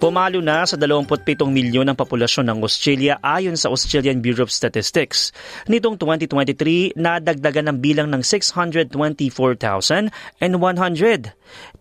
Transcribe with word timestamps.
Pumalo 0.00 0.40
na 0.40 0.64
sa 0.64 0.80
27 0.80 1.44
milyon 1.44 1.92
ang 1.92 1.92
populasyon 1.92 2.48
ng 2.48 2.64
Australia 2.64 3.20
ayon 3.20 3.52
sa 3.52 3.68
Australian 3.68 4.24
Bureau 4.24 4.48
of 4.48 4.50
Statistics. 4.50 5.28
Nitong 5.68 6.00
2023, 6.00 6.96
nadagdagan 6.96 7.68
ng 7.68 7.78
bilang 7.84 8.08
ng 8.08 8.24
624,100. 8.24 10.08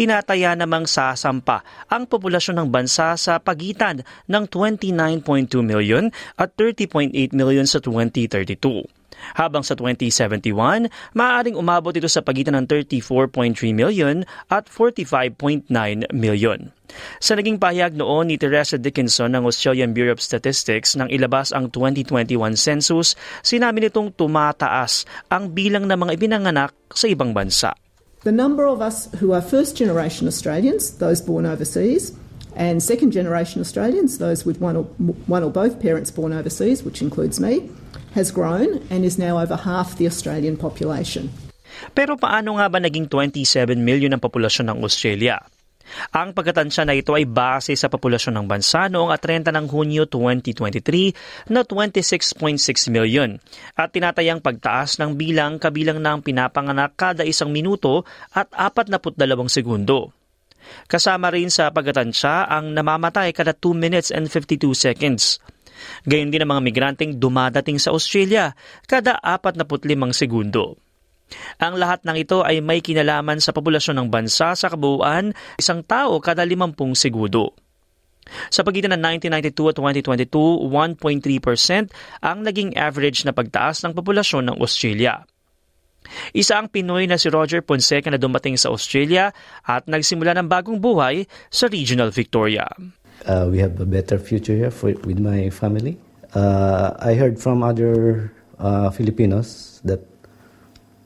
Tinataya 0.00 0.56
namang 0.56 0.88
sasampa 0.88 1.60
ang 1.92 2.08
populasyon 2.08 2.64
ng 2.64 2.68
bansa 2.72 3.20
sa 3.20 3.36
pagitan 3.36 4.00
ng 4.32 4.48
29.2 4.48 5.60
million 5.60 6.08
at 6.40 6.56
30.8 6.56 7.12
million 7.36 7.68
sa 7.68 7.84
2032 7.84 8.95
habang 9.34 9.62
sa 9.62 9.74
2071, 9.78 10.88
maaaring 11.16 11.56
umabot 11.56 11.92
ito 11.94 12.08
sa 12.08 12.22
pagitan 12.22 12.56
ng 12.58 12.66
34.3 12.68 13.56
million 13.72 14.22
at 14.48 14.68
45.9 14.68 15.68
million. 16.12 16.72
Sa 17.18 17.34
naging 17.34 17.58
pahayag 17.58 17.98
noon 17.98 18.30
ni 18.30 18.36
Teresa 18.38 18.78
Dickinson 18.78 19.34
ng 19.34 19.44
Australian 19.44 19.92
Bureau 19.92 20.14
of 20.14 20.22
Statistics 20.22 20.94
nang 20.94 21.10
ilabas 21.10 21.50
ang 21.50 21.68
2021 21.68 22.54
census, 22.54 23.18
sinabi 23.42 23.84
nitong 23.84 24.14
tumataas 24.14 25.04
ang 25.28 25.50
bilang 25.52 25.90
ng 25.90 25.98
mga 25.98 26.12
ibinanganak 26.14 26.72
sa 26.94 27.06
ibang 27.10 27.34
bansa. 27.34 27.74
The 28.26 28.34
number 28.34 28.66
of 28.66 28.82
us 28.82 29.06
who 29.22 29.30
are 29.30 29.42
first 29.42 29.78
generation 29.78 30.26
Australians, 30.26 30.98
those 30.98 31.22
born 31.22 31.46
overseas, 31.46 32.10
and 32.56 32.82
second 32.82 33.12
generation 33.12 33.60
Australians, 33.60 34.18
those 34.18 34.42
with 34.42 34.58
one 34.58 34.74
or, 34.74 34.84
one 35.30 35.44
or 35.44 35.50
both 35.52 35.78
parents 35.78 36.10
born 36.10 36.32
overseas, 36.32 36.82
which 36.82 37.02
includes 37.02 37.38
me, 37.38 37.70
has 38.16 38.32
grown 38.32 38.80
and 38.88 39.04
is 39.04 39.20
now 39.20 39.36
over 39.36 39.54
half 39.54 40.00
the 40.00 40.08
Australian 40.08 40.56
population. 40.56 41.28
Pero 41.92 42.16
paano 42.16 42.56
nga 42.56 42.72
ba 42.72 42.80
naging 42.80 43.12
27 43.12 43.76
million 43.76 44.16
ang 44.16 44.22
populasyon 44.24 44.72
ng 44.72 44.78
Australia? 44.80 45.36
Ang 46.10 46.34
pagkatansya 46.34 46.82
na 46.82 46.98
ito 46.98 47.14
ay 47.14 47.30
base 47.30 47.70
sa 47.78 47.86
populasyon 47.86 48.42
ng 48.42 48.46
bansa 48.50 48.90
noong 48.90 49.14
30 49.14 49.54
ng 49.54 49.66
Hunyo 49.70 50.10
2023 50.10 51.52
na 51.54 51.62
26.6 51.62 52.58
million 52.90 53.38
at 53.78 53.94
tinatayang 53.94 54.42
pagtaas 54.42 54.98
ng 54.98 55.14
bilang 55.14 55.62
kabilang 55.62 56.02
ng 56.02 56.26
pinapanganak 56.26 56.98
kada 56.98 57.22
isang 57.22 57.54
minuto 57.54 58.02
at 58.34 58.50
42 58.50 59.14
segundo. 59.46 60.10
Kasama 60.90 61.30
rin 61.30 61.46
sa 61.46 61.70
pagkatansya 61.70 62.50
ang 62.50 62.74
namamatay 62.74 63.30
kada 63.30 63.54
2 63.54 63.70
minutes 63.78 64.10
and 64.10 64.26
52 64.26 64.74
seconds. 64.74 65.38
Gayon 66.04 66.30
din 66.32 66.42
ang 66.42 66.56
mga 66.56 66.64
migranteng 66.64 67.16
dumadating 67.16 67.80
sa 67.80 67.92
Australia 67.92 68.52
kada 68.86 69.18
45 69.22 70.12
segundo. 70.12 70.76
Ang 71.58 71.74
lahat 71.82 72.06
ng 72.06 72.16
ito 72.22 72.46
ay 72.46 72.62
may 72.62 72.78
kinalaman 72.78 73.42
sa 73.42 73.50
populasyon 73.50 73.98
ng 73.98 74.08
bansa 74.08 74.54
sa 74.54 74.66
kabuuan, 74.70 75.34
isang 75.58 75.82
tao 75.82 76.22
kada 76.22 76.46
50 76.46 76.94
segundo. 76.94 77.50
Sa 78.50 78.66
pagitan 78.66 78.90
ng 78.94 79.22
1992 79.22 79.70
at 79.70 79.76
2022, 80.26 80.66
1.3% 80.70 82.26
ang 82.26 82.38
naging 82.42 82.74
average 82.74 83.22
na 83.22 83.30
pagtaas 83.30 83.86
ng 83.86 83.94
populasyon 83.94 84.50
ng 84.50 84.56
Australia. 84.58 85.22
Isa 86.34 86.58
ang 86.58 86.70
Pinoy 86.70 87.10
na 87.10 87.18
si 87.18 87.26
Roger 87.26 87.62
Ponseca 87.66 88.10
na 88.10 88.18
dumating 88.18 88.54
sa 88.54 88.70
Australia 88.70 89.34
at 89.66 89.90
nagsimula 89.90 90.38
ng 90.38 90.46
bagong 90.46 90.78
buhay 90.78 91.26
sa 91.50 91.66
Regional 91.66 92.14
Victoria 92.14 92.66
uh, 93.24 93.48
we 93.50 93.58
have 93.58 93.80
a 93.80 93.86
better 93.86 94.18
future 94.18 94.54
here 94.54 94.70
for, 94.70 94.92
with 95.08 95.18
my 95.18 95.48
family. 95.50 95.98
Uh, 96.34 96.92
I 96.98 97.14
heard 97.14 97.40
from 97.40 97.62
other 97.62 98.32
uh, 98.58 98.90
Filipinos 98.90 99.80
that 99.84 100.00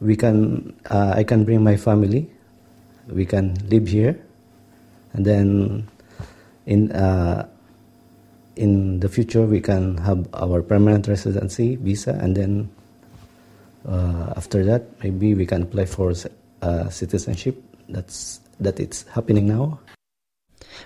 we 0.00 0.16
can, 0.16 0.74
uh, 0.90 1.14
I 1.16 1.24
can 1.24 1.44
bring 1.44 1.64
my 1.64 1.76
family. 1.76 2.30
We 3.08 3.26
can 3.26 3.54
live 3.68 3.86
here, 3.88 4.18
and 5.12 5.26
then 5.26 5.88
in 6.64 6.90
uh, 6.92 7.46
in 8.56 9.00
the 9.00 9.10
future 9.10 9.44
we 9.44 9.60
can 9.60 9.98
have 9.98 10.26
our 10.32 10.62
permanent 10.62 11.06
residency 11.06 11.76
visa, 11.76 12.16
and 12.16 12.34
then 12.34 12.70
uh, 13.86 14.32
after 14.36 14.64
that 14.64 14.88
maybe 15.02 15.34
we 15.34 15.44
can 15.44 15.62
apply 15.68 15.84
for 15.84 16.14
citizenship. 16.88 17.60
That's 17.90 18.40
that 18.60 18.80
it's 18.80 19.04
happening 19.12 19.48
now. 19.48 19.80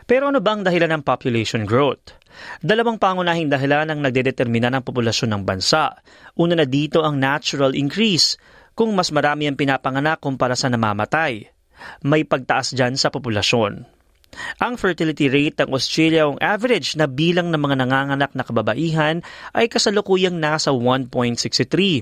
Pero 0.08 0.32
ano 0.32 0.40
bang 0.40 0.64
dahilan 0.64 0.88
ng 0.96 1.02
population 1.04 1.68
growth? 1.68 2.16
Dalawang 2.64 2.96
pangunahing 2.96 3.52
dahilan 3.52 3.92
ang 3.92 4.00
nagdedetermina 4.00 4.72
ng 4.72 4.80
populasyon 4.80 5.36
ng 5.36 5.42
bansa. 5.44 6.00
Una 6.40 6.56
na 6.56 6.64
dito 6.64 7.04
ang 7.04 7.20
natural 7.20 7.76
increase, 7.76 8.40
kung 8.72 8.96
mas 8.96 9.12
marami 9.12 9.44
ang 9.44 9.60
pinapanganak 9.60 10.24
kumpara 10.24 10.56
sa 10.56 10.72
namamatay. 10.72 11.52
May 12.08 12.24
pagtaas 12.24 12.72
dyan 12.72 12.96
sa 12.96 13.12
populasyon. 13.12 13.84
Ang 14.64 14.80
fertility 14.80 15.28
rate 15.28 15.60
ng 15.60 15.76
Australia 15.76 16.24
ang 16.24 16.40
average 16.40 16.96
na 16.96 17.04
bilang 17.04 17.52
ng 17.52 17.60
mga 17.60 17.76
nanganganak 17.84 18.32
na 18.32 18.44
kababaihan 18.48 19.20
ay 19.52 19.68
kasalukuyang 19.68 20.40
nasa 20.40 20.72
1.63. 20.72 22.00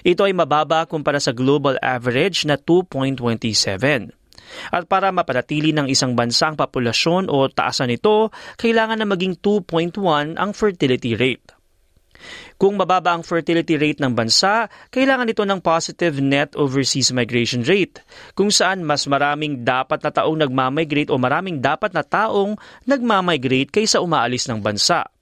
Ito 0.00 0.22
ay 0.24 0.32
mababa 0.32 0.88
kumpara 0.88 1.20
sa 1.20 1.36
global 1.36 1.76
average 1.84 2.48
na 2.48 2.56
2.27. 2.56 4.23
At 4.70 4.88
para 4.90 5.14
mapanatili 5.14 5.70
ng 5.72 5.86
isang 5.90 6.12
bansang 6.18 6.58
populasyon 6.58 7.30
o 7.30 7.46
taasan 7.50 7.90
nito, 7.92 8.30
kailangan 8.58 9.00
na 9.00 9.06
maging 9.08 9.38
2.1 9.40 10.36
ang 10.38 10.50
fertility 10.52 11.14
rate. 11.14 11.54
Kung 12.54 12.78
mababa 12.78 13.12
ang 13.12 13.26
fertility 13.26 13.76
rate 13.76 14.00
ng 14.00 14.14
bansa, 14.14 14.70
kailangan 14.88 15.28
ito 15.28 15.42
ng 15.44 15.60
positive 15.60 16.22
net 16.22 16.54
overseas 16.56 17.12
migration 17.12 17.60
rate, 17.66 18.00
kung 18.32 18.48
saan 18.48 18.86
mas 18.86 19.04
maraming 19.04 19.66
dapat 19.66 20.00
na 20.00 20.10
taong 20.14 20.38
nagmamigrate 20.38 21.10
o 21.12 21.18
maraming 21.20 21.60
dapat 21.60 21.92
na 21.92 22.06
taong 22.06 22.56
nagmamigrate 22.88 23.68
kaysa 23.68 24.00
umaalis 24.00 24.48
ng 24.48 24.62
bansa. 24.62 25.13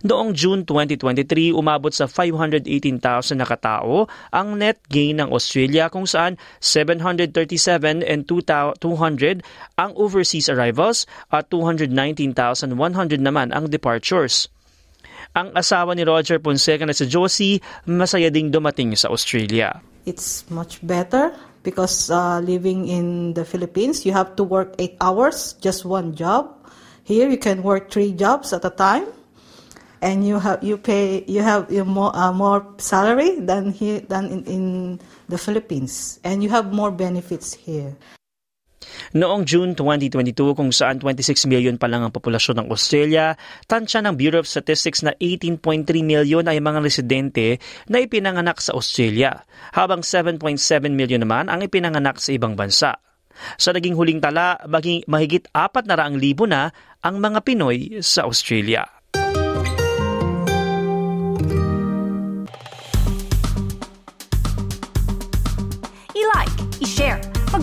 Noong 0.00 0.32
June 0.32 0.64
2023, 0.64 1.52
umabot 1.52 1.92
sa 1.92 2.08
518,000 2.08 3.36
na 3.36 3.46
katao 3.46 4.08
ang 4.32 4.56
net 4.56 4.80
gain 4.88 5.20
ng 5.20 5.28
Australia 5.32 5.92
kung 5.92 6.08
saan 6.08 6.40
737 6.62 8.04
and 8.04 8.24
200 8.24 8.80
ang 9.76 9.90
overseas 9.96 10.48
arrivals 10.48 11.04
at 11.28 11.48
219,100 11.52 12.72
naman 13.20 13.52
ang 13.52 13.68
departures. 13.68 14.48
Ang 15.36 15.54
asawa 15.54 15.94
ni 15.94 16.02
Roger 16.02 16.42
Ponseca 16.42 16.82
na 16.82 16.96
si 16.96 17.06
Josie, 17.06 17.62
masaya 17.86 18.34
ding 18.34 18.50
dumating 18.50 18.98
sa 18.98 19.14
Australia. 19.14 19.78
It's 20.02 20.42
much 20.50 20.82
better 20.82 21.30
because 21.62 22.10
uh, 22.10 22.42
living 22.42 22.88
in 22.90 23.36
the 23.38 23.46
Philippines, 23.46 24.02
you 24.02 24.10
have 24.10 24.34
to 24.40 24.42
work 24.42 24.74
8 24.80 24.98
hours, 24.98 25.54
just 25.62 25.86
one 25.86 26.18
job. 26.18 26.50
Here, 27.06 27.30
you 27.30 27.38
can 27.38 27.62
work 27.62 27.94
three 27.94 28.10
jobs 28.10 28.50
at 28.50 28.66
a 28.66 28.74
time 28.74 29.06
and 30.00 30.26
you 30.26 30.40
have 30.40 30.60
you 30.64 30.76
pay 30.76 31.24
you 31.28 31.40
have 31.44 31.68
you 31.68 31.84
more 31.84 32.12
uh, 32.16 32.32
more 32.32 32.64
salary 32.80 33.40
than 33.40 33.72
here 33.72 34.00
than 34.08 34.28
in, 34.28 34.40
in 34.44 34.64
the 35.28 35.38
Philippines 35.38 36.18
and 36.24 36.42
you 36.42 36.48
have 36.48 36.72
more 36.72 36.90
benefits 36.90 37.54
here. 37.54 37.96
Noong 39.10 39.42
June 39.42 39.74
2022 39.74 40.54
kung 40.54 40.70
saan 40.70 41.02
26 41.02 41.50
million 41.50 41.76
pa 41.76 41.90
lang 41.90 42.06
ang 42.06 42.14
populasyon 42.14 42.62
ng 42.62 42.68
Australia, 42.70 43.34
tansya 43.66 44.00
ng 44.06 44.14
Bureau 44.14 44.40
of 44.40 44.48
Statistics 44.48 45.02
na 45.02 45.12
18.3 45.18 45.84
million 46.00 46.46
ay 46.46 46.62
mga 46.62 46.78
residente 46.78 47.58
na 47.90 48.00
ipinanganak 48.00 48.62
sa 48.62 48.72
Australia, 48.72 49.42
habang 49.74 50.06
7.7 50.06 50.40
million 50.94 51.20
naman 51.20 51.50
ang 51.50 51.60
ipinanganak 51.60 52.22
sa 52.22 52.30
ibang 52.32 52.54
bansa. 52.54 53.02
Sa 53.58 53.74
naging 53.74 53.96
huling 53.98 54.20
tala, 54.22 54.60
maging 54.68 55.02
mahigit 55.10 55.48
400,000 55.52 56.46
na 56.46 56.70
ang 57.00 57.18
mga 57.18 57.38
Pinoy 57.42 58.04
sa 58.04 58.28
Australia. 58.28 58.99